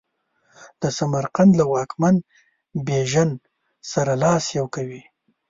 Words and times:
د 0.81 0.83
سمرقند 0.97 1.51
له 1.59 1.65
واکمن 1.73 2.15
بیژن 2.85 3.29
سره 3.91 4.13
لاس 4.23 4.45
یو 4.57 4.65
کوي. 4.75 5.01